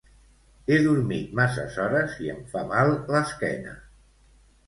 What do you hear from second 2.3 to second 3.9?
em fa mal l'esquena